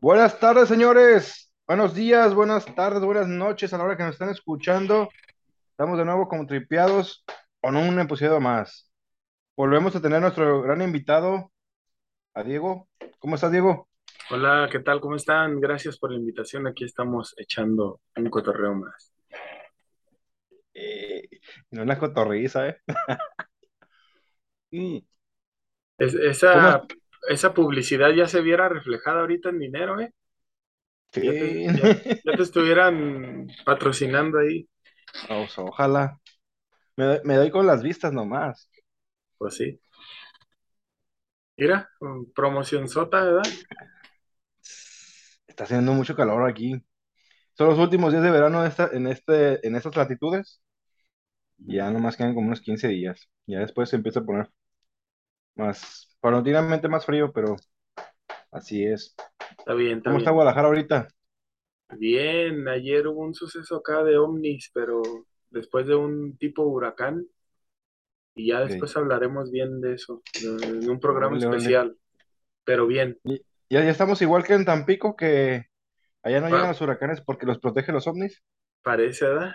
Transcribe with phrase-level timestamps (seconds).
[0.00, 1.52] Buenas tardes, señores.
[1.66, 5.08] Buenos días, buenas tardes, buenas noches a la hora que nos están escuchando.
[5.70, 7.24] Estamos de nuevo como tripeados
[7.60, 8.90] con un episodio más.
[9.56, 11.52] Volvemos a tener nuestro gran invitado,
[12.34, 12.88] a Diego.
[13.18, 13.88] ¿Cómo estás, Diego?
[14.30, 15.00] Hola, ¿qué tal?
[15.00, 15.60] ¿Cómo están?
[15.60, 16.66] Gracias por la invitación.
[16.66, 19.12] Aquí estamos echando un cotorreo más.
[20.74, 21.28] Eh,
[21.70, 22.76] no es la cotorriza, ¿eh?
[24.70, 24.98] Mm,
[25.98, 26.14] Es-
[26.50, 26.82] ¿Cómo esa,
[27.28, 30.12] esa publicidad ya se viera reflejada ahorita en dinero, ¿eh?
[31.12, 31.22] Sí.
[31.22, 34.68] Ya te, ya- ya te estuvieran patrocinando ahí.
[35.30, 36.18] O sea, ojalá.
[36.96, 38.70] Me, doy- me doy con las vistas nomás.
[39.38, 39.80] Pues sí.
[41.56, 41.90] Mira,
[42.34, 43.42] promoción sota, ¿verdad?
[45.46, 46.82] Está haciendo mucho calor aquí.
[47.54, 50.62] Son los últimos días de verano esta- en, este, en estas latitudes.
[51.58, 53.28] Ya nomás quedan como unos 15 días.
[53.46, 54.50] Ya después se empieza a poner
[55.58, 57.56] más, paulatinamente más frío, pero
[58.52, 59.14] así es.
[59.58, 60.30] Está bien, está ¿Cómo está.
[60.32, 61.08] Guadalajara ahorita?
[61.90, 65.02] Bien, ayer hubo un suceso acá de ovnis, pero
[65.50, 67.26] después de un tipo huracán,
[68.34, 71.96] y ya después hablaremos bien de eso, en un programa especial.
[72.64, 73.18] Pero bien.
[73.24, 73.40] Y-
[73.70, 75.66] Ya, ya estamos igual que en Tampico, que
[76.22, 78.42] allá no llegan Pa- los huracanes porque los protege los ovnis.
[78.82, 79.52] Parece, ¿verdad?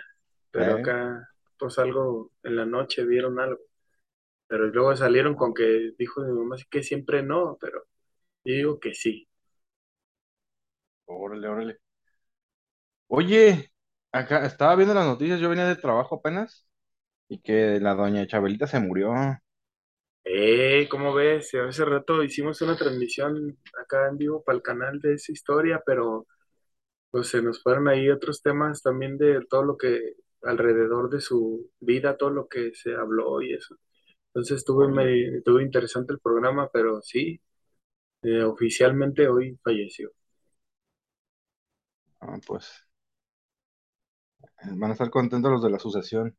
[0.50, 3.60] Pero Eh, acá, pues algo en la noche vieron algo.
[4.54, 7.84] Pero luego salieron con que dijo mi mamá que siempre no, pero
[8.44, 9.28] yo digo que sí.
[11.06, 11.78] órale, órale.
[13.08, 13.70] Oye,
[14.12, 16.66] acá estaba viendo las noticias, yo venía de trabajo apenas
[17.28, 19.12] y que la doña Chabelita se murió.
[20.24, 21.54] Eh, ¿cómo ves?
[21.54, 26.26] Hace rato hicimos una transmisión acá en vivo para el canal de esa historia, pero
[27.10, 31.70] pues se nos fueron ahí otros temas también de todo lo que alrededor de su
[31.80, 33.76] vida, todo lo que se habló y eso.
[34.34, 34.90] Entonces estuvo, Órale.
[34.90, 37.40] me- estuvo interesante el programa, pero sí,
[38.22, 40.12] eh, oficialmente hoy falleció.
[42.20, 42.66] Ah, pues
[44.80, 46.36] van a estar contentos los de la sucesión.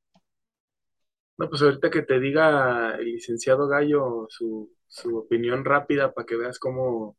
[1.37, 6.37] No, pues ahorita que te diga el licenciado Gallo su, su opinión rápida para que
[6.37, 7.17] veas cómo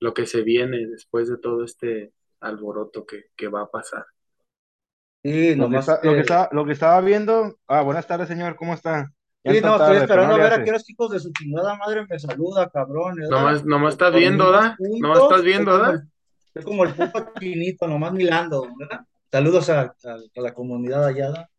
[0.00, 4.06] lo que se viene después de todo este alboroto que, que va a pasar.
[5.24, 6.22] Sí, Lo que está, lo que que.
[6.22, 7.58] está, lo que estaba viendo.
[7.66, 9.10] Ah, buenas tardes, señor, ¿cómo está?
[9.44, 12.06] Ya Sí, no, estoy esperando a ver a qué los hijos de su chingada madre
[12.08, 13.16] me saluda, cabrón.
[13.28, 14.78] Nomás, nomás estás viendo, ¿da?
[14.98, 16.02] Nomás estás viendo, ¿da?
[16.54, 19.00] es como el puto chinito, nomás mirando, ¿verdad?
[19.30, 19.94] Saludos a, a-
[20.36, 21.50] a la comunidad allá, ¿da?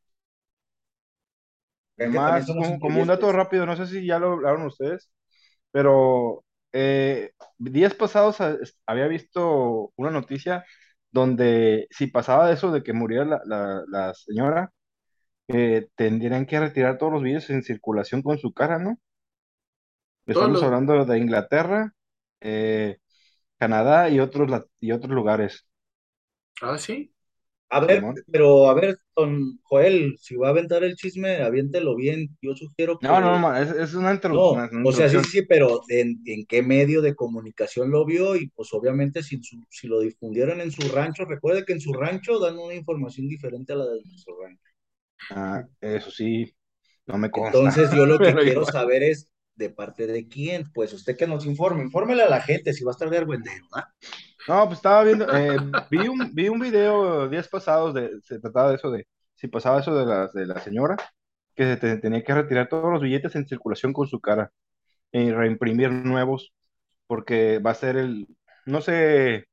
[1.97, 4.65] Que también Más somos como, como un dato rápido, no sé si ya lo hablaron
[4.65, 5.09] ustedes,
[5.71, 8.57] pero eh, días pasados a-
[8.87, 10.65] había visto una noticia
[11.11, 14.71] donde si pasaba eso de que muriera la, la- la señora,
[15.47, 18.99] eh, tendrían que retirar todos los videos en circulación con su cara, ¿no?
[20.27, 20.63] Estamos los...
[20.63, 21.93] hablando de Inglaterra,
[22.41, 22.97] eh,
[23.59, 25.67] Canadá y otros, y otros lugares.
[26.61, 27.11] Ah, sí.
[27.69, 28.25] A ver, Simón.
[28.31, 32.37] pero a ver, don Joel, si va a aventar el chisme, aviéntelo bien.
[32.41, 35.23] Yo sugiero No, no, que no, es, es una, introdu- No, o sea, sí, introducción.
[35.23, 38.35] sí, sí, pero ¿en, en qué medio de comunicación lo vio?
[38.35, 41.93] Y pues obviamente si, su- si lo difundieron en su rancho, recuerde que en su
[41.93, 44.64] rancho dan una información diferente a la de nuestro rancho.
[45.29, 46.55] Ah, eso sí,
[47.07, 48.65] no me consta, Entonces yo lo que pero quiero igual.
[48.65, 52.73] saber es de parte de quién, pues usted que nos informe, infórmele a la gente
[52.73, 53.89] si va a estar de argüendero, ¿ah?
[54.47, 55.59] No, pues estaba viendo, eh,
[55.89, 59.79] vi un, vi un video días pasados de, se trataba de eso de, si pasaba
[59.79, 61.01] eso de la, de la señora,
[61.55, 64.51] que se te- tenía que retirar todos los billetes en circulación con su cara
[65.11, 66.53] y reimprimir nuevos,
[67.07, 68.27] porque va a ser el,
[68.65, 69.45] no sé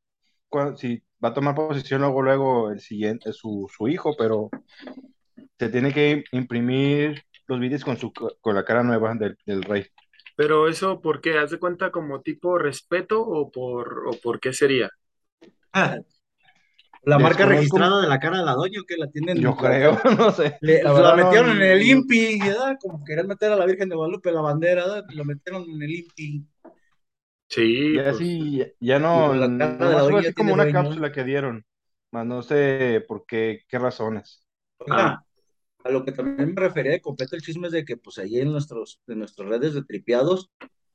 [0.77, 4.55] si va a tomar posesión luego, luego el siguiente, su, su hijo, pero
[5.59, 9.87] se tiene que imprimir los billetes con su, con la cara nueva del, del rey.
[10.37, 11.39] Pero eso, ¿por qué?
[11.39, 14.91] ¿Haz de cuenta como tipo respeto o por, o por qué sería?
[17.05, 19.99] La marca registrada de la cara de la doña que la tienen, yo la, creo,
[20.19, 22.79] no sé, le- la la no, metieron en el INPI, ¿verdad?
[22.81, 25.05] Como querían meter a la Virgen de Guadalupe la bandera, ¿verdad?
[25.15, 26.47] Lo metieron en el INPI.
[27.49, 30.71] Sí, Ya pues sí, ya no, la cara de la doña así como una dueño.
[30.71, 31.67] cápsula que dieron,
[32.11, 34.47] más no sé por qué, qué razones.
[34.89, 35.23] Ah,
[35.85, 38.39] a lo que también me refería de completo el chisme es de que pues ahí
[38.41, 40.51] en nuestros, en nuestras redes de tripiados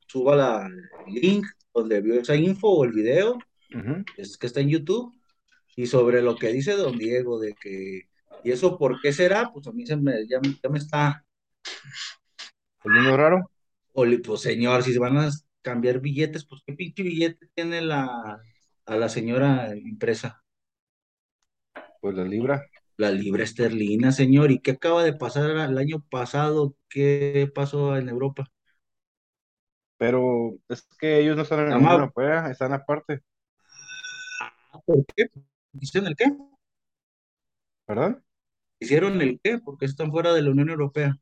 [0.06, 0.66] suba la,
[1.06, 3.38] el link donde vio esa info o el video,
[3.74, 4.04] Ujú.
[4.16, 5.14] es que está en YouTube,
[5.76, 8.02] y sobre lo que dice don Diego de que,
[8.44, 9.50] ¿y eso por qué será?
[9.52, 11.24] Pues a mí se me, ya, ya me está,
[12.82, 13.50] ¿Volviendo raro?
[13.94, 15.28] oli- pues señor, si se van a
[15.62, 18.40] cambiar billetes, pues qué pinche billete tiene la,
[18.86, 20.42] a la señora impresa.
[22.00, 22.68] Pues la libra.
[22.98, 26.76] La libra esterlina, señor, ¿y qué acaba de pasar el año pasado?
[26.90, 28.50] ¿Qué pasó en Europa?
[29.96, 33.22] Pero es que ellos no están en la Unión más Europea, están aparte.
[34.84, 35.30] ¿Por qué?
[35.80, 36.26] ¿Hicieron el qué?
[37.86, 38.22] ¿Perdón?
[38.80, 39.58] ¿Hicieron el qué?
[39.58, 41.16] Porque están fuera de la Unión Europea.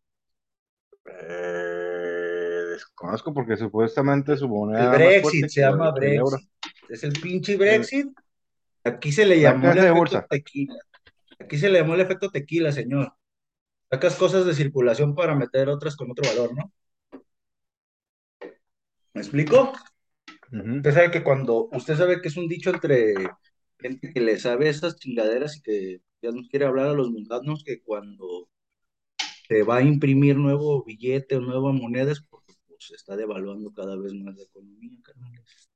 [1.05, 5.93] Eh, desconozco porque supuestamente su moneda El Brexit se llama el.
[5.95, 6.51] Brexit.
[6.89, 8.09] Es el pinche Brexit.
[8.85, 10.27] Aquí se le La llamó de bolsa.
[10.27, 10.75] tequila.
[11.39, 13.13] Aquí se le llamó el efecto tequila, señor.
[13.91, 16.73] Sacas cosas de circulación para meter otras con otro valor, ¿no?
[19.15, 19.73] ¿Me explico?
[20.51, 23.15] Usted sabe que cuando, usted sabe que es un dicho entre
[23.79, 27.63] gente que le sabe esas chingaderas y que ya nos quiere hablar a los mundanos,
[27.65, 28.49] que cuando
[29.49, 33.97] se va a imprimir nuevo billete o nuevas monedas, porque pues, se está devaluando cada
[33.97, 35.71] vez más la economía, carnales.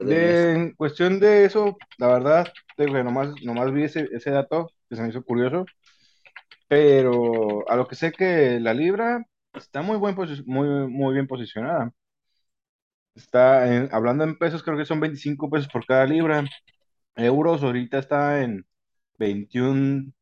[0.00, 2.46] De, en cuestión de eso, la verdad,
[2.76, 5.64] te que nomás, nomás vi ese, ese dato que se me hizo curioso,
[6.68, 9.24] pero a lo que sé que la libra
[9.54, 10.14] está muy, buen
[10.46, 11.92] muy, muy bien posicionada.
[13.14, 16.44] Está en- hablando en pesos, creo que son 25 pesos por cada libra.
[17.16, 18.66] Euros ahorita está en
[19.18, 20.12] 21,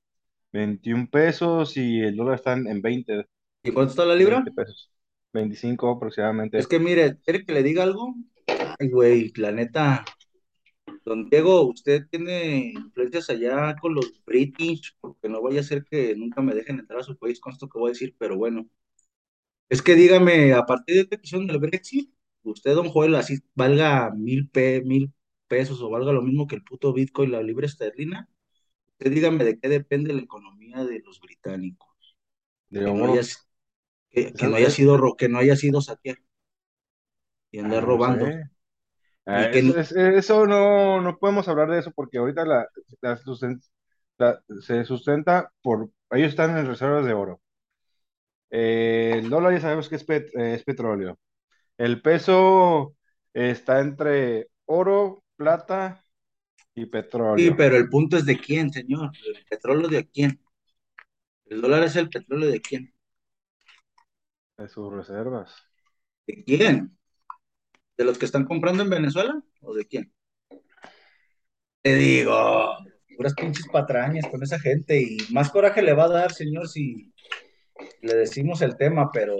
[0.52, 3.26] 21 pesos y el dólar está en, en 20,
[3.64, 4.44] ¿Y cuánto está la libra?
[4.44, 4.92] 20 pesos.
[5.32, 6.60] 25 aproximadamente.
[6.60, 8.14] Es que mire, ¿quiere que le diga algo?
[8.46, 10.04] Ay, güey, la neta,
[11.04, 16.14] don Diego, usted tiene influencias allá con los British, porque no vaya a ser que
[16.16, 18.68] nunca me dejen entrar a su país con esto que voy a decir, pero bueno.
[19.68, 22.12] Es que dígame, a partir de esta decisión del Brexit,
[22.42, 25.12] usted, don Joel, así valga mil, pe- mil
[25.48, 28.28] pesos o valga lo mismo que el puto Bitcoin, la libra esterlina,
[28.92, 31.88] usted dígame de qué depende la economía de los británicos.
[32.70, 33.22] de Que no haya,
[34.10, 36.18] que, que no haya sido, que no haya sido saquear
[37.52, 38.36] y Ah, andar robando.
[39.26, 42.44] Ah, Y que eso, no- es- eso no, no podemos hablar de eso porque ahorita
[42.44, 42.68] la,
[43.00, 43.62] la susten-
[44.18, 47.40] la- se sustenta por, ellos están en reservas de oro.
[48.50, 51.18] Eh, el dólar ya sabemos que es, pet- eh, es petróleo.
[51.78, 52.96] El peso
[53.34, 56.04] está entre oro, plata
[56.74, 56.86] y
[57.36, 59.10] Sí, petróleo pero el punto es de quién, señor.
[59.36, 60.40] ¿El petróleo de quién?
[61.46, 62.92] ¿El dólar es el petróleo de quién?
[64.56, 65.54] de sus reservas.
[66.26, 66.96] ¿De quién?
[67.96, 70.12] ¿De los que están comprando en Venezuela o de quién?
[71.82, 72.76] Te digo,
[73.16, 77.12] puras pinches patrañas con esa gente y más coraje le va a dar, señor, si
[78.00, 79.36] le decimos el tema, pero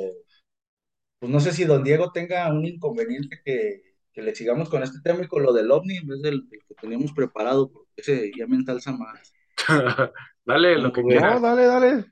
[1.18, 4.98] pues no sé si don Diego tenga un inconveniente que, que le sigamos con este
[5.02, 8.30] tema y con lo del ovni en vez del, del que teníamos preparado, porque ese
[8.36, 9.32] ya me ensalza más.
[10.44, 11.20] Dale, lo que ¿Cómo ve?
[11.20, 12.04] No, quieras, dale, dale.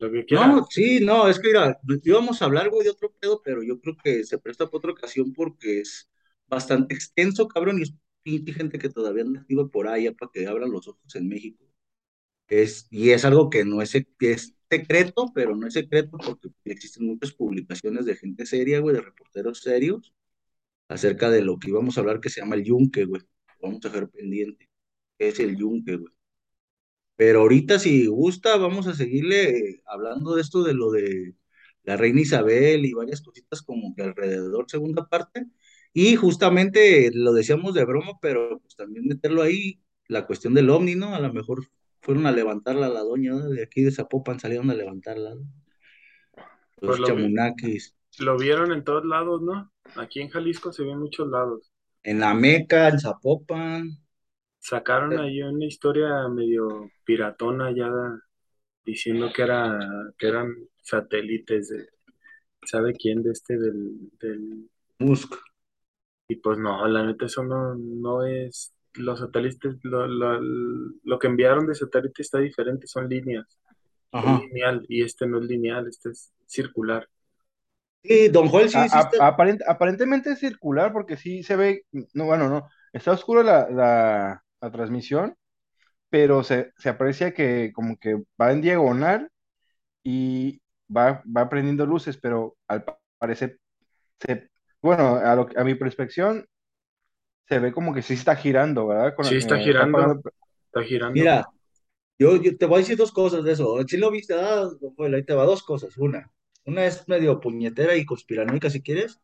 [0.00, 0.48] Lo que quieras.
[0.48, 3.80] No, sí, no, es que mira, íbamos a hablar, güey, de otro pedo, pero yo
[3.80, 6.08] creo que se presta para otra ocasión porque es
[6.46, 7.80] bastante extenso, cabrón,
[8.24, 11.14] y es gente que todavía no activa por ahí ya para que abran los ojos
[11.14, 11.64] en México.
[12.48, 17.06] Es, y es algo que no es, es secreto, pero no es secreto porque existen
[17.06, 20.12] muchas publicaciones de gente seria, güey, de reporteros serios,
[20.88, 23.22] acerca de lo que íbamos a hablar que se llama el yunque, güey.
[23.62, 24.68] Vamos a dejar pendiente.
[25.18, 26.12] ¿Qué es el yunque, güey?
[27.20, 31.34] Pero ahorita, si gusta, vamos a seguirle hablando de esto de lo de
[31.82, 35.46] la reina Isabel y varias cositas como que alrededor, segunda parte.
[35.92, 40.94] Y justamente lo decíamos de broma, pero pues también meterlo ahí, la cuestión del ovni,
[40.94, 41.14] ¿no?
[41.14, 41.66] A lo mejor
[42.00, 43.50] fueron a levantarla a la doña, ¿no?
[43.50, 45.42] De aquí de Zapopan salieron a levantarla, ¿no?
[46.80, 47.94] Los Pues lo vi- chamunaquis.
[48.18, 49.70] Lo vieron en todos lados, ¿no?
[49.96, 51.70] Aquí en Jalisco se ve en muchos lados.
[52.02, 53.98] En la Meca, en Zapopan.
[54.60, 57.90] Sacaron ahí una historia medio piratona ya
[58.84, 59.78] diciendo que era
[60.18, 61.88] que eran satélites de
[62.64, 63.22] ¿sabe quién?
[63.22, 65.34] De este del, del Musk.
[66.28, 71.26] y pues no, la neta eso no, no es los satélites lo, lo, lo que
[71.28, 73.46] enviaron de satélite está diferente, son líneas,
[74.12, 74.40] Ajá.
[74.40, 77.08] lineal y este no es lineal, este es circular.
[78.02, 81.56] Sí, don Joel, sí, A- sí a- está- aparent- aparentemente es circular porque sí se
[81.56, 85.36] ve, no, bueno, no, está oscura la, la, la transmisión,
[86.10, 89.30] pero se, se aprecia que como que va en diagonal
[90.02, 90.60] y
[90.94, 93.58] va, va prendiendo luces, pero al pa- parecer,
[94.20, 94.48] se,
[94.82, 96.46] bueno, a, lo, a mi perspección
[97.48, 99.14] se ve como que sí está girando, ¿verdad?
[99.16, 99.98] Con- Sí, está girando.
[99.98, 100.30] apagando-
[100.66, 101.14] Está girando.
[101.14, 101.46] Mira,
[102.18, 103.82] yo, yo te voy a decir dos cosas de eso.
[103.88, 105.96] Si lo viste, ah, Joel, ahí te va dos cosas.
[105.98, 106.30] Una,
[106.64, 109.18] una es medio puñetera y conspiranoica si quieres,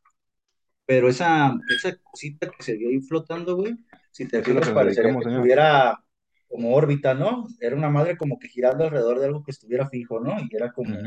[0.87, 3.77] pero esa, esa cosita que se vio ahí flotando, güey,
[4.17, 5.43] si te fijas, parecería que señor.
[5.43, 5.99] tuviera
[6.49, 7.47] como órbita, ¿no?
[7.61, 10.37] Era una madre como que girando alrededor de algo que estuviera fijo, ¿no?
[10.41, 11.07] Y era como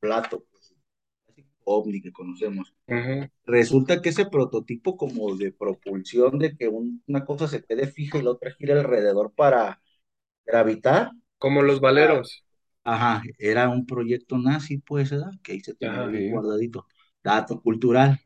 [0.00, 0.74] plato, pues,
[1.64, 2.74] ovni que conocemos.
[3.46, 8.18] Resulta que ese prototipo como de propulsión de que un- una cosa se quede fija
[8.18, 9.80] y la otra gira alrededor para
[10.46, 12.44] gravitar, Como los valeros.
[12.84, 15.32] ajá, era un proyecto nazi, pues, ¿verdad?
[15.42, 16.86] Que ahí se tenía bien guardadito.
[17.22, 18.20] Dato cultural.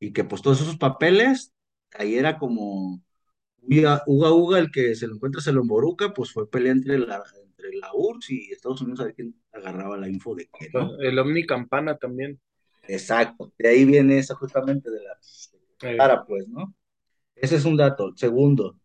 [0.00, 1.54] Y que pues todos esos papeles,
[1.94, 3.02] ahí era como,
[3.62, 6.98] Uga Uga, Uga, el que se lo encuentra se lo emboruca, pues fue pelea entre
[6.98, 10.70] la, entre la URSS y Estados Unidos a ver quién agarraba la info de qué,
[10.72, 10.98] ¿no?
[11.00, 12.40] El Omni Campana también.
[12.86, 15.18] Exacto, de ahí viene esa justamente de la
[15.96, 16.74] cara, pues, ¿no?
[17.34, 18.12] Ese es un dato.
[18.16, 18.78] Segundo,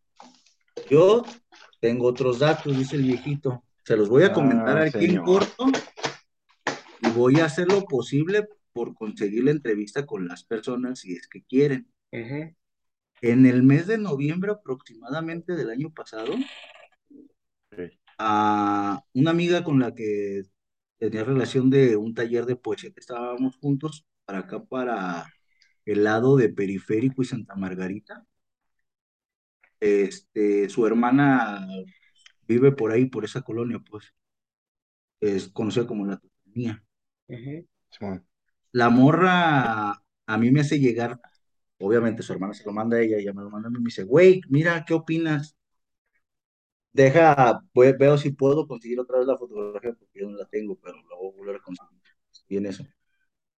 [0.89, 1.23] yo
[1.79, 3.63] tengo otros datos, dice el viejito.
[3.83, 5.25] Se los voy a comentar Ah, aquí en señor.
[5.25, 5.65] corto
[7.01, 11.27] y voy a hacer lo posible por conseguir la entrevista con las personas si es
[11.27, 11.87] que quieren.
[12.11, 12.53] ujú,
[13.23, 16.33] En el mes de noviembre aproximadamente del año pasado,
[18.17, 20.43] a una amiga con la que
[20.97, 25.25] tenía relación de un taller de poesía que estábamos juntos para acá, para
[25.85, 28.25] el lado de Periférico y Santa Margarita.
[29.79, 31.65] Este, su hermana
[32.45, 34.13] vive por ahí, por esa colonia, pues,
[35.21, 36.83] es conocida como la Tutanía.
[38.73, 39.91] La morra
[40.25, 41.21] a mí me hace llegar,
[41.85, 43.81] obviamente su hermana se lo manda a ella, ella me lo manda a mí y
[43.81, 45.55] me dice, güey, mira, ¿qué opinas?
[46.91, 50.75] Deja, voy- veo si puedo conseguir otra vez la fotografía porque yo no la tengo,
[50.75, 51.99] pero la voy a volver a conseguir.
[52.49, 52.83] Bien eso.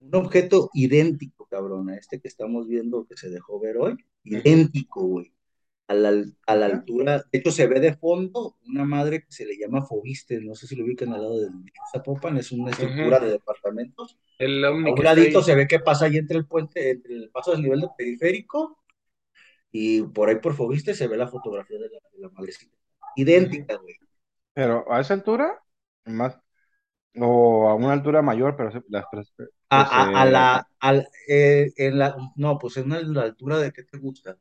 [0.01, 3.97] Un objeto idéntico, cabrón, a este que estamos viendo que se dejó ver hoy.
[4.25, 5.33] Idéntico, güey.
[5.87, 6.11] A la,
[6.47, 9.85] a la altura, de hecho se ve de fondo una madre que se le llama
[9.85, 11.49] Fobiste, no sé si lo ubican al lado de
[11.91, 14.17] Zapopan, es una estructura de departamentos.
[14.39, 17.51] El A un ladito se ve que pasa ahí entre el puente, entre el paso
[17.51, 18.79] del nivel de periférico,
[19.71, 22.75] y por ahí por Fobiste se ve la fotografía de la, de la madrecita.
[23.15, 23.95] Idéntica, güey.
[24.53, 25.61] Pero a esa altura,
[26.05, 26.39] más,
[27.19, 29.33] o a una altura mayor, pero las pues,
[29.69, 33.23] A, a, a eh, la, al- eh, en la, no, pues en la, en la
[33.23, 34.37] altura de qué te gusta.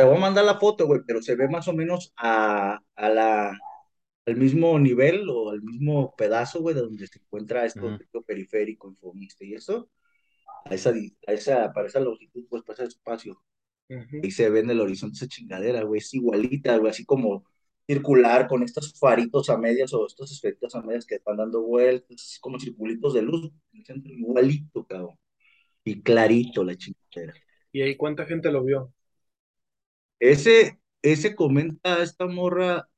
[0.00, 3.08] Te voy a mandar la foto, güey, pero se ve más o menos a, a
[3.10, 3.50] la,
[4.26, 8.88] al mismo nivel o al mismo pedazo, güey, de donde se encuentra esto objeto periférico,
[8.88, 9.90] informista y eso,
[10.64, 10.92] a esa,
[11.26, 13.42] a esa, para esa longitud, pues para ese espacio.
[14.22, 17.44] Ahí se ve en el horizonte esa chingadera, güey, es igualita, güey, así como
[17.86, 22.38] circular con estos faritos a medias o estos efectos a medias que están dando vueltas,
[22.40, 25.18] como circulitos de luz, en el centro, igualito, cabrón.
[25.84, 27.34] Y clarito la chingadera.
[27.72, 28.94] ¿Y ahí cuánta gente lo vio?
[30.20, 32.88] Ese, ese comenta esta morra,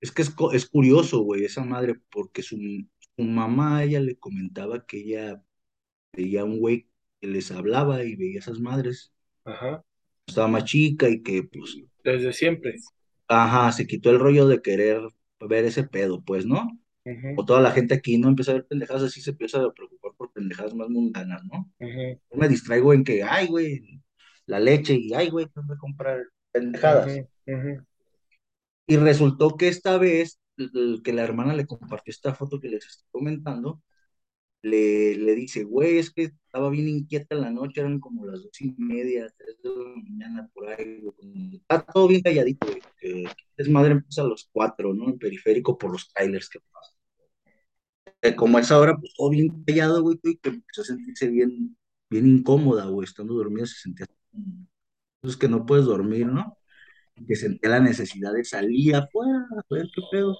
[0.00, 2.56] es que es, es curioso, güey, esa madre, porque su,
[3.16, 5.42] su mamá a ella le comentaba que ella
[6.14, 6.88] veía un güey
[7.20, 9.12] que les hablaba y veía esas madres,
[9.44, 9.82] Ajá.
[10.28, 12.82] estaba más chica y que, pues, Desde siempre.
[13.28, 15.00] ajá, se quitó el rollo de querer
[15.40, 16.78] ver ese pedo, pues, ¿no?
[17.34, 20.12] O toda la gente aquí no empieza a ver pendejadas así, se empieza a preocupar
[20.16, 21.70] por pendejadas más mundanas, ¿no?
[21.80, 24.02] ujú, Yo me distraigo en que, ay, güey,
[24.48, 27.06] la leche y, ay, güey, tengo que comprar pendejadas.
[27.06, 27.86] ujú, ujú.
[28.86, 32.86] Y resultó que esta vez, el- que la hermana le compartió esta foto que les
[32.86, 33.82] estoy comentando,
[34.62, 38.42] le, le dice, güey, es que estaba bien inquieta en la noche, eran como las
[38.44, 42.82] dos y media, tres de la mañana, por ahí, güey, Está todo bien calladito, güey,
[42.98, 43.24] que
[43.58, 45.06] es madre empieza a los cuatro, ¿no?
[45.08, 46.96] En periférico por los trailers que pasan.
[48.22, 51.28] Eh, como a esa hora, pues todo bien callado, güey, y que empezó a sentirse
[51.28, 51.76] bien,
[52.10, 54.06] bien incómoda, güey, estando dormida se sentía
[55.20, 56.58] pues que no puedes dormir, ¿no?
[57.26, 60.36] que sentía la necesidad de salir afuera, a ver qué pedo.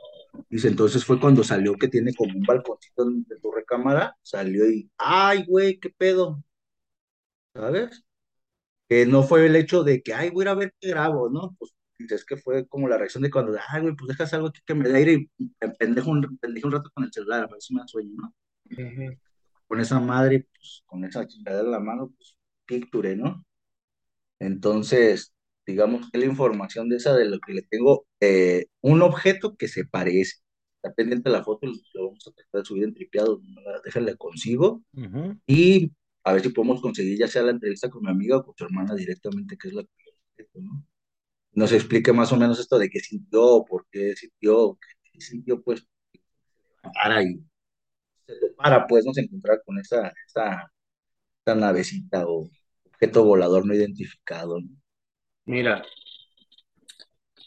[0.50, 4.90] Dice, entonces fue cuando salió que tiene como un balconcito de tu recámara, salió y,
[4.98, 6.42] ay, güey, qué pedo,
[7.54, 8.04] ¿sabes?
[8.88, 11.30] Que no fue el hecho de que, ay, voy a ir a ver qué grabo,
[11.30, 11.56] ¿no?
[11.58, 14.60] Pues es que fue como la reacción de cuando, ay, güey, pues dejas algo aquí
[14.66, 17.60] que me dé aire y pendejo un, pendejo un rato con el celular, a ver
[17.60, 18.34] si me da sueño, ¿no?
[19.66, 23.44] Con esa madre, pues con esa chingadera en la mano, pues picture, ¿no?
[24.40, 25.34] Entonces,
[25.66, 29.68] digamos que la información de esa de lo que le tengo, eh, un objeto que
[29.68, 30.36] se parece.
[30.76, 32.94] Está pendiente la foto, lo vamos a tratar de subir en
[33.64, 34.82] la- déjala consigo.
[35.46, 35.92] Y
[36.24, 38.64] a ver si podemos conseguir ya sea la entrevista con mi amiga o con su
[38.64, 39.84] hermana directamente, que es la
[40.36, 40.86] que ¿no?
[41.52, 44.78] Nos explique más o menos esto de qué sintió, por qué sintió,
[45.12, 45.86] qué sintió, pues,
[46.94, 47.40] para y
[48.26, 50.72] se para, pues, nos encontrar con esa, esa,
[51.46, 52.50] esa navecita o
[53.00, 54.68] objeto volador no identificado, ¿no?
[55.46, 55.82] Mira,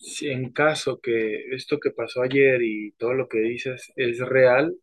[0.01, 4.75] si en caso que esto que pasó ayer y todo lo que dices es real,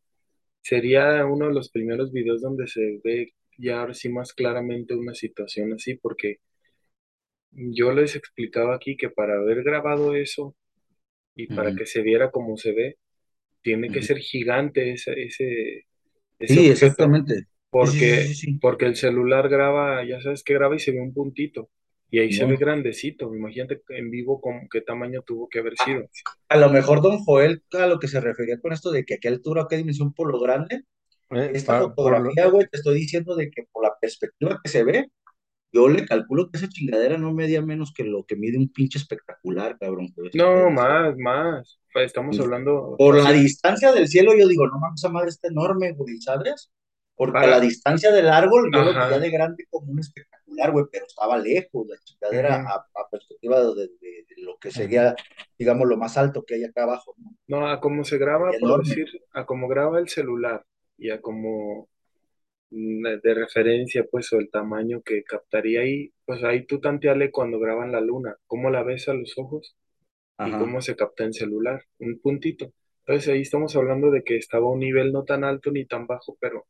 [0.63, 5.15] sería uno de los primeros videos donde se ve ya ahora sí más claramente una
[5.15, 6.39] situación así, porque
[7.53, 10.55] yo les explicaba aquí que para haber grabado eso
[11.37, 12.99] y para que se viera como se ve,
[13.63, 15.87] tiene que ser gigante ese, ese,
[16.39, 17.47] ese Sí, objeto, exactamente.
[17.81, 20.93] Sí, sí, sí, porque, sí, porque el celular graba, ya sabes que graba y se
[20.93, 21.71] ve un puntito,
[22.11, 26.05] y ahí se ve grandecito, imagínate en vivo con qué tamaño tuvo que haber sido.
[26.49, 29.19] a lo mejor Don Joel, a lo que se refería con esto de que a
[29.19, 30.85] qué altura, a qué dimensión por lo grande,
[31.31, 34.71] Eh, esta pa- lo- fotografía, güey, te estoy diciendo de que por la perspectiva que
[34.71, 35.11] se ve,
[35.73, 38.99] Yo le calculo que esa chingadera no medía menos que lo que mide un pinche
[38.99, 40.09] espectacular, cabrón.
[40.35, 41.81] No, más, más.
[41.93, 42.95] Pues estamos hablando.
[42.97, 46.71] Por la distancia del cielo, yo digo, no mames, esa madre está enorme, güey, ¿sabes?
[47.19, 50.73] Porque Para- a la distancia del árbol, yo lo veía de grande como un espectacular,
[50.73, 55.17] güey, pero estaba lejos, la chingadera a, a perspectiva de, de- de lo que sería,
[55.59, 57.37] digamos, lo más alto que hay acá abajo, ¿no?
[57.49, 58.89] No, a cómo se graba, por Enorme.
[58.89, 60.65] decir, a cómo graba el celular
[60.97, 61.89] y a cómo
[62.71, 67.59] mm, de referencia, pues, o el tamaño que captaría ahí, pues ahí tú tanteale cuando
[67.61, 69.77] graban la luna, cómo la ves a los ojos
[70.45, 72.73] y cómo se capta en celular, un puntito.
[73.07, 76.07] Entonces ahí estamos hablando de que estaba a un nivel no tan alto ni tan
[76.07, 76.67] bajo, pero,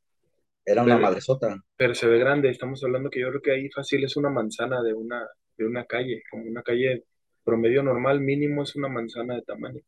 [0.73, 1.57] Era una Pero- madresota.
[1.77, 2.51] pero se ve grande.
[2.51, 5.85] Estamos hablando que yo creo que ahí fácil es una manzana de una, de una
[5.87, 7.05] calle, como una calle
[7.45, 9.81] promedio normal, mínimo es una manzana de tamaño,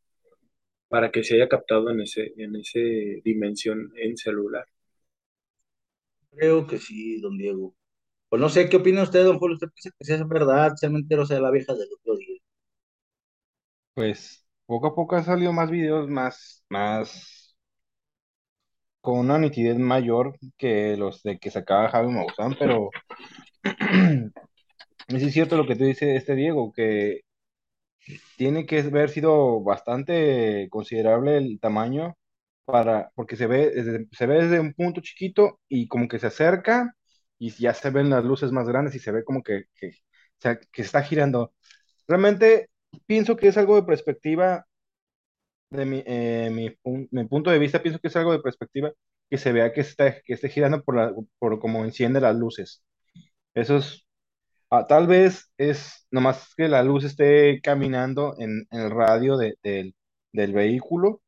[0.89, 4.65] para que se haya captado en ese, en ese dimensión en celular.
[6.31, 7.75] Creo que sí, don Diego.
[8.29, 9.55] Pues no sé, ¿qué opina usted, don Julio?
[9.55, 12.39] ¿Usted piensa que es verdad, sea mentira o sea la vieja del otro día?
[13.93, 17.40] Pues poco a poco han salido más videos más, más
[19.01, 22.89] con una nitidez mayor que los de que sacaba Javi Maussan, pero
[25.09, 27.21] es cierto lo que te dice este Diego, que
[28.37, 32.17] tiene que haber sido bastante considerable el tamaño
[32.65, 36.27] para, porque se ve, desde- se ve desde un punto chiquito y como que se
[36.27, 36.95] acerca
[37.39, 39.63] y ya se ven las luces más grandes y se ve como que,
[40.71, 41.53] que está girando.
[42.07, 42.69] Realmente
[43.05, 44.67] pienso que es algo de perspectiva,
[45.71, 46.75] de mi, eh, mi,
[47.11, 48.93] mi punto de vista, pienso que es algo de perspectiva
[49.29, 52.83] que se vea que está, que esté girando por, la, por cómo enciende las luces.
[53.55, 54.07] Eso es,
[54.71, 59.57] ah, tal vez es nomás que la luz esté caminando en, en el radio de-
[59.63, 59.95] del,
[60.33, 61.21] del vehículo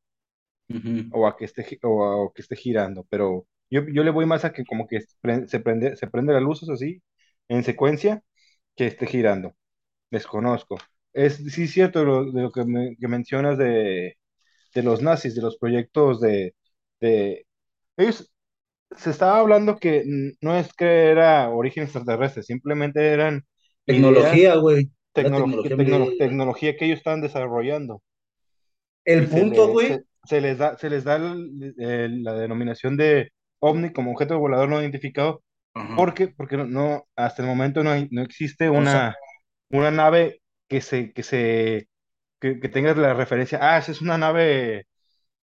[0.68, 1.14] Ujú.
[1.16, 4.26] o a que esté, o a- o que esté girando, pero yo, yo le voy
[4.26, 7.02] más a que como que se prende, se prende la luz así,
[7.48, 8.22] en secuencia,
[8.76, 9.54] que esté girando.
[10.10, 10.78] Desconozco.
[11.14, 14.16] Es sí cierto lo, de lo que, me- que mencionas de,
[14.74, 16.54] de los nazis, de los proyectos de,
[17.00, 17.46] de...
[17.96, 18.32] Ellos,
[18.96, 20.04] se estaba hablando que
[20.40, 23.44] no es que era origen extraterrestre, simplemente eran
[23.86, 24.90] Tecnología, güey.
[25.12, 25.76] Tecnología, tecnología.
[25.76, 28.02] tecno- me- tecnología que ellos estaban desarrollando.
[29.04, 29.88] El y punto, güey.
[29.88, 34.38] se, se les da, se les da el- el- la denominación de ovni como objeto
[34.38, 35.42] volador no identificado.
[35.74, 35.96] Ajá.
[35.96, 36.28] ¿Por qué?
[36.28, 39.16] Porque no, no- hasta el momento no, hay- no existe O una, sea-
[39.70, 41.88] una nave que se, que se,
[42.44, 44.86] que, que tenga la referencia, ah, esa es una nave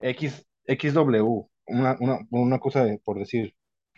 [0.00, 3.54] X, XW, una, una, una cosa de- por decir.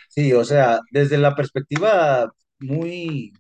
[0.08, 3.32] Sí, o sea, desde la perspectiva muy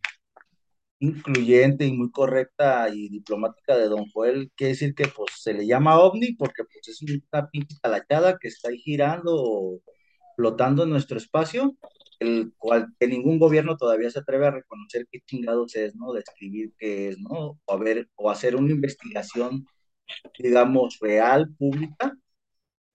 [0.98, 5.66] incluyente y muy correcta y diplomática de Don Joel, quiere decir que pues se le
[5.66, 9.80] llama ovni porque pues es una pinche talachada que está ahí girando o
[10.36, 11.76] flotando en nuestro espacio,
[12.20, 16.12] el cual que ningún gobierno todavía se atreve a reconocer qué chingados es, ¿no?
[16.12, 17.58] Describir qué es, ¿no?
[17.64, 19.66] O a ver, o hacer una investigación,
[20.38, 22.16] digamos, real, pública,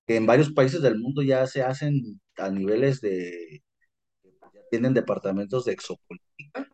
[0.08, 3.64] que en varios países del mundo ya se hacen a niveles de,
[4.54, 6.70] ya tienen departamentos de exopolítica,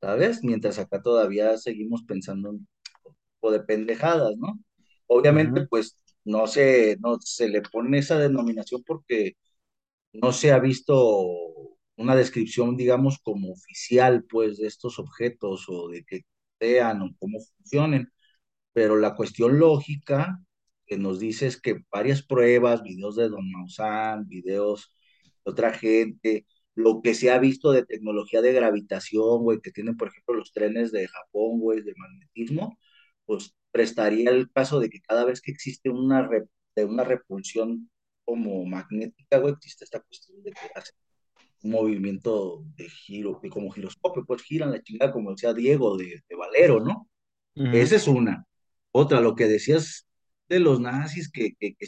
[0.00, 0.42] ¿sabes?
[0.42, 2.68] Mientras acá todavía seguimos pensando en un
[3.34, 4.58] tipo de pendejadas, ¿no?
[5.06, 5.68] Obviamente, Ujú.
[5.70, 5.98] pues
[6.28, 9.36] no se, no se le pone esa denominación porque
[10.12, 11.26] no se ha visto
[11.96, 16.22] una descripción, digamos, como oficial, pues, de estos objetos o de que
[16.60, 18.12] sean o cómo funcionen,
[18.72, 20.40] pero la cuestión lógica
[20.86, 24.94] que nos dice es que varias pruebas, videos de Don Maussan, videos
[25.44, 29.96] de otra gente, lo que se ha visto de tecnología de gravitación, güey, que tienen,
[29.96, 32.78] por ejemplo, los trenes de Japón, güey, de magnetismo,
[33.26, 37.90] pues prestaría el caso de que cada vez que existe una, re- de una repulsión
[38.24, 40.92] como magnética, güey, existe esta cuestión de que hace
[41.62, 46.36] un movimiento de giro, como giroscopio, pues giran la chingada, como decía Diego, de, de
[46.36, 47.08] Valero, ¿no?
[47.70, 48.46] Esa es una.
[48.92, 50.06] Otra, lo que decías
[50.48, 51.86] de los nazis, que, que, que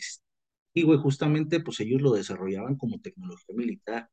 [0.74, 4.10] sí, güey, justamente, pues ellos lo desarrollaban como tecnología militar.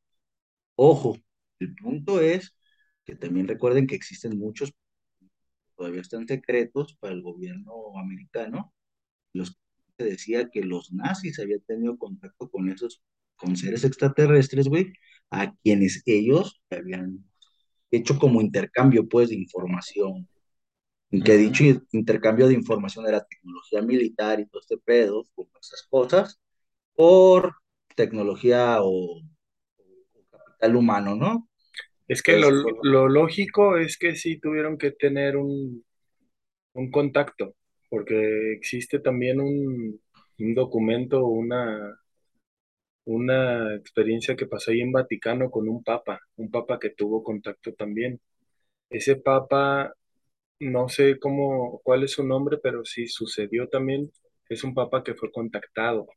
[0.75, 1.17] Ojo,
[1.59, 2.55] el punto es
[3.05, 4.73] que también recuerden que existen muchos,
[5.77, 8.73] todavía están secretos para el gobierno americano,
[9.33, 9.57] los que
[9.99, 13.01] se decía que los nazis habían tenido contacto con esos,
[13.35, 14.93] con seres extraterrestres, güey,
[15.31, 17.23] a quienes ellos habían
[17.91, 20.27] hecho como intercambio, pues, de información.
[21.11, 25.83] En que dicho intercambio de información era tecnología militar y todo este pedo, como esas
[25.89, 26.39] cosas,
[26.95, 27.55] por
[27.95, 31.47] tecnología o, o capital humano, ¿no?
[32.07, 32.49] Es que lo,
[32.83, 35.85] lo lógico es que sí tuvieron que tener un,
[36.73, 37.55] un contacto,
[37.89, 40.01] porque existe también un,
[40.39, 41.99] un documento, una,
[43.05, 47.73] una experiencia que pasó ahí en Vaticano con un papa, un papa que tuvo contacto
[47.73, 48.19] también.
[48.89, 49.93] Ese papa,
[50.59, 54.11] no sé cómo, cuál es su nombre, pero sí sucedió también.
[54.49, 56.07] Es un papa que fue contactado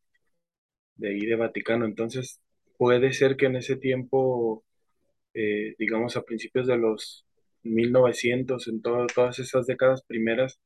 [0.96, 1.84] de ahí de Vaticano.
[1.84, 2.40] Entonces,
[2.78, 4.64] puede ser que en ese tiempo,
[5.34, 7.26] eh, digamos a principios de los
[7.62, 10.60] 1900, en todo- todas esas décadas primeras,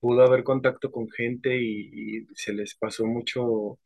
[0.00, 3.78] pudo haber contacto con gente y, y se les pasó mucho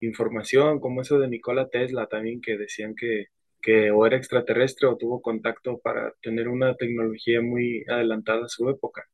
[0.00, 3.26] información, como eso de Nikola Tesla también, que decían que,
[3.62, 8.68] que o era extraterrestre o tuvo contacto para tener una tecnología muy adelantada a su
[8.70, 9.08] época.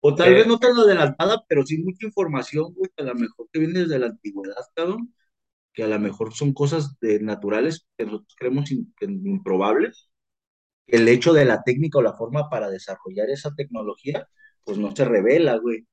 [0.00, 3.14] O tal Eh, vez no tan adelantada, pero sí mucha información, güey, que a lo
[3.14, 5.14] mejor que viene desde la antigüedad, cabrón,
[5.76, 10.10] que a lo mejor son cosas de, naturales que nosotros creemos in- improbables.
[10.86, 14.28] El hecho de la técnica o la forma para desarrollar esa tecnología,
[14.64, 15.86] pues no se revela, güey,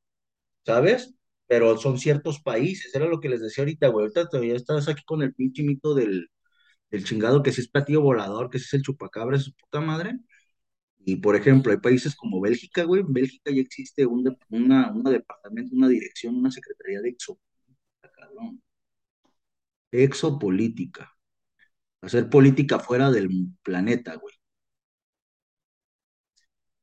[0.66, 1.16] ¿sabes?
[1.48, 4.06] Pero son ciertos países, era lo que les decía ahorita, güey.
[4.06, 6.30] Ahorita todavía estás aquí con el pinche mito del,
[6.92, 9.82] del chingado que si es platillo volador, que si es el chupacabra, es su puta
[9.82, 10.20] madre.
[11.06, 13.02] Y por ejemplo, hay países como Bélgica, güey.
[13.02, 18.63] En Bélgica ya existe un una, una departamento, una dirección, una secretaría de exopolítica, cabrón.
[19.94, 21.12] Exopolítica.
[22.02, 23.30] Hacer política fuera del
[23.62, 24.36] planeta, güey.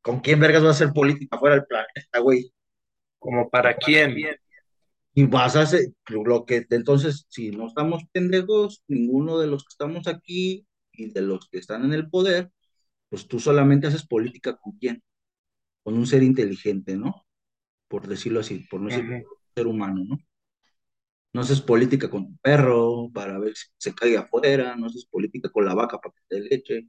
[0.00, 2.50] ¿Con quién vergas va a hacer política fuera del planeta, güey?
[3.20, 4.16] como para quién.
[5.12, 9.70] Y vas a hacer lo que, entonces, si no estamos pendejos, ninguno de los que
[9.70, 12.50] estamos aquí y de los que están en el poder,
[13.08, 15.02] pues tú solamente haces política con quién?
[15.82, 17.26] Con un ser inteligente, ¿no?
[17.88, 19.26] Por decirlo así, por no decir Ujú.
[19.54, 20.18] ser humano, ¿no?
[21.32, 25.48] No haces política con tu perro para ver si se caiga afuera, no haces política
[25.50, 26.88] con la vaca para que te leche.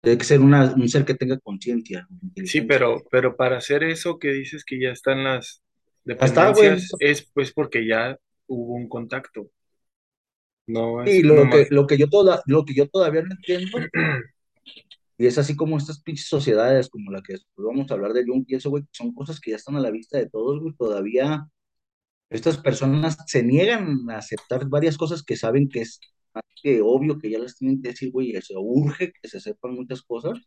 [0.00, 2.06] Tiene que ser una- un ser que tenga conciencia,
[2.44, 5.62] Sí, pero, pero para hacer eso que dices que ya están las
[6.20, 9.50] Ya está, dependencias, es pues porque ya hubo un contacto.
[10.66, 13.78] No Sí, es lo que, lo que yo toda, lo que yo todavía no entiendo,
[15.18, 18.24] y es así como estas pinches sociedades, como la que después vamos a hablar de
[18.26, 20.74] Jung y eso, güey, son cosas que ya están a la vista de todos, güey,
[20.76, 21.46] todavía
[22.32, 26.00] estas personas se niegan a aceptar varias cosas que saben que es
[26.34, 29.74] más que obvio que ya las tienen que decir, güey, se urge que se sepan
[29.74, 30.38] muchas cosas.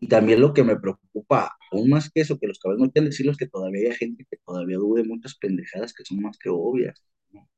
[0.00, 3.10] Y también lo que me preocupa, aún más que eso, que los cabezas no quieren
[3.10, 6.48] decirlo, es que todavía hay gente que todavía dude muchas pendejadas que son más que
[6.48, 7.48] obvias, ¿no?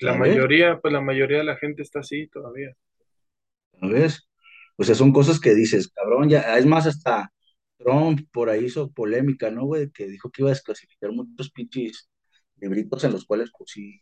[0.00, 2.74] La mayoría, pues la mayoría de la gente está así todavía.
[3.78, 4.26] ¿Sabes?
[4.76, 7.30] O sea, son cosas que dices, cabrón, ya, es más, hasta
[7.80, 9.90] Trump por ahí hizo polémica, ¿no, güey?
[9.92, 12.10] Que dijo que iba a desclasificar muchos pinches
[12.60, 14.00] libritos en los cuales, pues sí,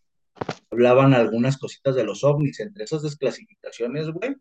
[0.71, 2.61] hablaban algunas cositas de los ovnis.
[2.61, 4.37] Entre esas desclasificaciones, güey,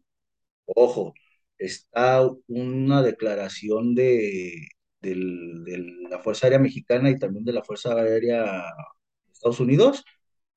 [0.65, 1.13] ojo,
[1.57, 4.69] está una declaración de,
[5.01, 5.77] del- de
[6.09, 8.43] la Fuerza Aérea Mexicana y también de la Fuerza Aérea
[9.25, 10.05] de Estados Unidos.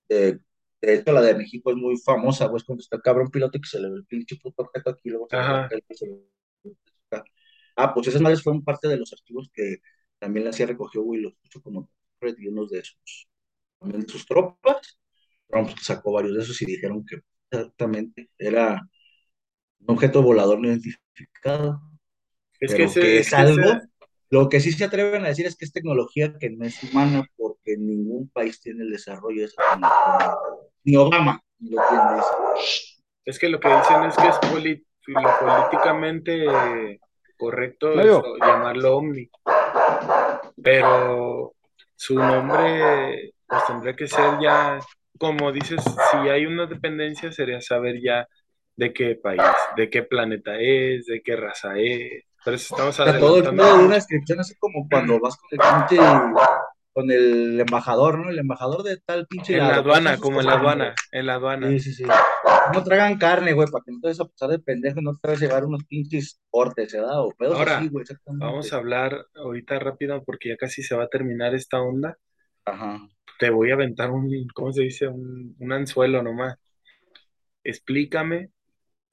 [0.09, 0.41] De,
[0.83, 3.61] de hecho, la de México es muy famosa, güey, es cuando está el cabrón piloto
[3.61, 6.31] que se le ve el pinche puto objeto aquí, luego se le ve.
[7.85, 9.79] Ah, pues esas madres fueron parte de los archivos que
[10.19, 11.91] también la CIA recogió, güey, los puso como
[12.39, 13.29] y unos de sus,
[13.81, 14.99] también de sus tropas.
[15.49, 18.83] Trump sacó varios de esos y dijeron que exactamente era
[19.81, 21.81] un objeto volador no identificado,
[22.61, 23.61] Es que ese, que es algo.
[23.61, 23.81] ese,
[24.31, 27.25] Lo que sí se atreven a decir es que es tecnología que no es humana
[27.37, 30.37] porque ningún país tiene el desarrollo de esa tecnología.
[30.85, 32.23] Ni Obama lo tiene.
[33.25, 37.01] es que lo que dicen es que es poli- lo políticamente
[37.41, 38.23] correcto No, es yo.
[38.39, 39.29] llamarlo ovni.
[40.63, 41.55] Pero
[41.97, 44.79] su nombre, pues tendría que ser ya,
[45.19, 48.29] como dices, si hay una dependencia, sería saber ya
[48.77, 49.43] de qué país,
[49.77, 52.25] de qué planeta es, de qué raza es.
[52.45, 55.37] Pero estamos O sea, todo el adelantando pedo de una descripción así como cuando vas
[55.37, 56.03] con el pinche,
[56.93, 58.31] con el embajador, ¿no?
[58.31, 59.85] El embajador de tal pinche En la lado.
[59.85, 61.69] ¿cuáles son aduana, como en la aduana, en la aduana.
[61.69, 62.05] Sí, sí, sí.
[62.75, 65.47] No tragan carne, güey, para que vayas a pasar de pendejo no te vayas a
[65.47, 67.21] llevar unos pinches cortes, ¿verdad?
[67.25, 68.45] O pedos Ahora, así, güey, exactamente.
[68.45, 72.19] Vamos a hablar ahorita rápido porque ya casi se va a terminar esta onda.
[72.65, 73.01] Ajá.
[73.39, 75.09] Te voy a aventar un, ¿cómo se dice?
[75.09, 76.57] Un, un anzuelo nomás.
[77.65, 78.51] Explícame,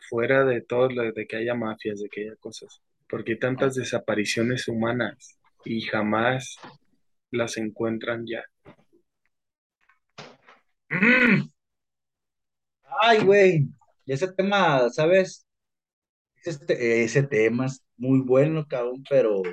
[0.09, 3.75] fuera de todo lo de que haya mafias, de que haya cosas, ¿por qué tantas
[3.75, 6.57] desapariciones humanas y jamás
[7.37, 8.43] las encuentran ya?
[10.91, 11.49] Mm.
[13.01, 13.67] Ay, güey,
[14.05, 15.45] ese tema, ¿sabes?
[16.43, 19.43] Ese, ese tema es muy bueno, cabrón, pero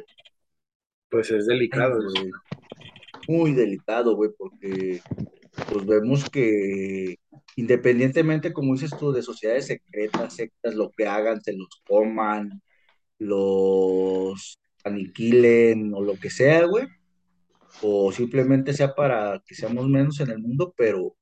[1.10, 2.00] Pues es delicado.
[2.02, 2.30] güey,
[3.28, 5.00] muy delicado, güey, porque
[5.70, 7.16] pues vemos que
[7.56, 12.62] independientemente, como dices tú, de sociedades secretas, sectas, lo que hagan, se los coman,
[13.18, 16.86] los aniquilen o lo que sea, güey,
[17.82, 21.16] o simplemente sea para que seamos menos en el mundo, pero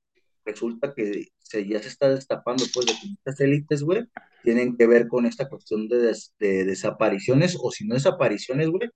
[0.44, 4.04] resulta que se, ya se está destapando, pues, de que estas élites, güey,
[4.42, 8.88] tienen que ver con esta cuestión de, des- de desapariciones, o si no desapariciones, güey,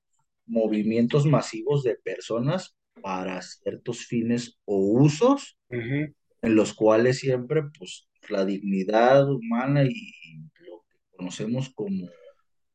[0.46, 5.58] movimientos masivos de personas para ciertos fines o usos
[6.42, 9.94] en los cuales siempre, pues, la dignidad humana y
[10.68, 12.08] lo que conocemos como,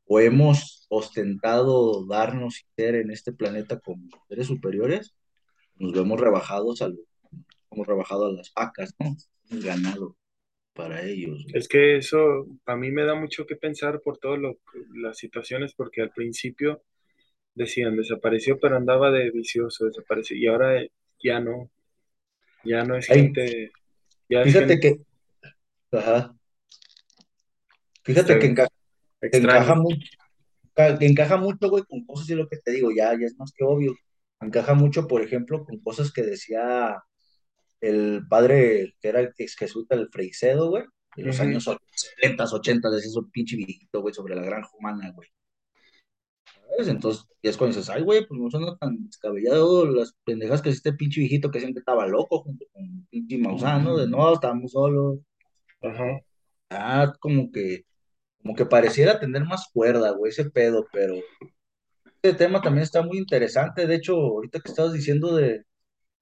[0.06, 5.14] o hemos ostentado darnos y ser en este planeta como seres superiores,
[5.76, 6.98] nos vemos rebajados a lo,
[7.72, 9.16] hemos rebajado a las vacas, ¿no?
[9.50, 10.18] Ganado
[10.74, 11.46] para ellos.
[11.54, 14.40] Es que eso a mí me da mucho que pensar por todas
[14.94, 16.84] las situaciones, porque al principio
[17.54, 20.82] decían desapareció, pero andaba de vicioso, desapareció, y ahora
[21.22, 21.70] ya no,
[22.64, 23.72] ya no es Ay, gente,
[24.30, 26.36] ya es Fíjate gente que, ajá,
[28.04, 28.81] fíjate que enca- que
[29.22, 30.10] encaja mucho,
[30.76, 33.64] encaja mucho, güey, con cosas y lo que te digo, ya, ya es más que
[33.64, 33.96] obvio.
[34.40, 37.04] Encaja mucho, por ejemplo, con cosas que decía
[37.80, 40.84] el padre, que era el ex jesuita, el Freixedo, güey,
[41.16, 45.30] de los años 70, 80, de ese pinche viejito, güey, sobre la granja humana, güey.
[46.70, 46.88] ¿Sabes?
[46.88, 50.70] Entonces, ya es cuando dices, ay, güey, pues no suena tan descabellado las pendejas que
[50.70, 53.98] es este pinche viejito que siempre estaba loco junto con pinche Maussan, ¿no?
[53.98, 55.20] De no, estamos solos.
[55.82, 56.22] Ajá.
[56.70, 57.86] Ah, como que,
[58.42, 61.16] como que pareciera tener más cuerda, güey, ese pedo, pero
[62.22, 63.88] este tema también está muy interesante.
[63.88, 65.64] De hecho, ahorita que estabas diciendo de,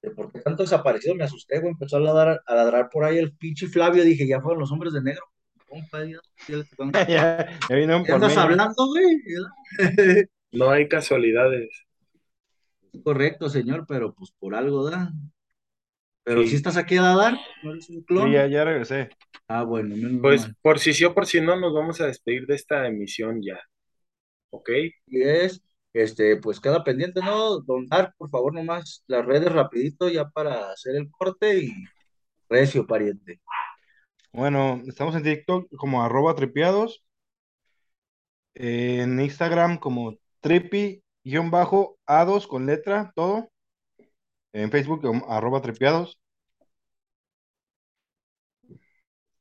[0.02, 3.18] de por qué tanto desaparecido, me asusté, güey, empezó a ladrar, a ladrar por ahí
[3.18, 5.24] el pinche Flavio, dije, ya fueron los hombres de negro.
[5.68, 6.58] Compa, ya, ya
[7.08, 8.42] ya, ya vinieron ¿Qué por andas mí.
[8.42, 9.22] hablando, güey?
[10.52, 11.70] No hay casualidades.
[13.04, 15.12] Correcto, señor, pero pues por algo da.
[16.24, 16.56] Pero si Sí.
[16.58, 18.28] estás aquí a dar, no eres un clon.
[18.28, 19.10] Sí, ya, ya regresé.
[19.48, 20.56] Ah, bueno, menos Pues mal.
[20.62, 23.60] por si sí o por si no, nos vamos a despedir de esta emisión ya.
[24.52, 24.70] ¿Ok?
[25.08, 25.62] Y es,
[25.94, 27.60] este, pues queda pendiente, ¿no?
[27.62, 31.74] Don Dark, por favor, nomás las redes rapidito ya para hacer el corte y
[32.50, 33.40] recio, pariente.
[34.32, 37.04] Bueno, estamos en TikTok como arroba tripiados,
[38.54, 43.50] en Instagram como tripi-a2 con letra, todo,
[44.54, 46.20] en Facebook como arroba tripiados,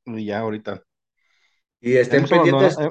[0.05, 0.83] y ya ahorita.
[1.81, 2.89] Y estén pendientes, eh,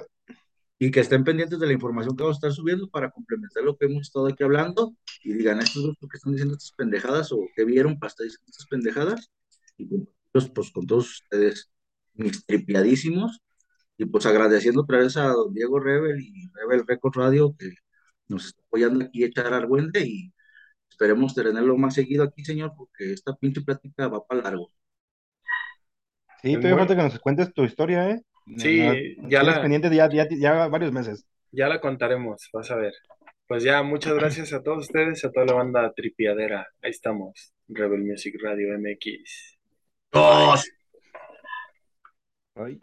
[0.79, 3.77] y que estén pendientes de la información que vamos a estar subiendo para complementar lo
[3.77, 7.49] que hemos estado aquí hablando y digan estos grupos que están diciendo estas pendejadas o
[7.55, 9.31] que vieron para estar diciendo estas pendejadas
[9.77, 11.71] y compartirlos pues con todos ustedes
[12.15, 13.41] mis tripiadísimos
[13.97, 17.75] y pues agradeciendo otra vez a don Diego Rebel y Rebel Record Radio que
[18.29, 20.33] nos está apoyando aquí a echar argüende y
[20.99, 24.69] esperemos tenerlo más seguido aquí señor porque esta pinche plática va para largo.
[26.43, 28.21] sí, Pues todavía falta que nos cuentes tu historia, ¿eh?
[28.57, 31.25] Sí, ya la- pendiente ya, ya, ya varios meses.
[31.53, 32.95] Ya la contaremos, vas a ver.
[33.47, 36.67] Pues ya, muchas gracias a todos ustedes, a toda la banda tripiadera.
[36.83, 39.59] Ahí estamos, Rebel Music Radio MX.
[40.13, 40.65] ¡Dos!
[42.55, 42.79] Ay.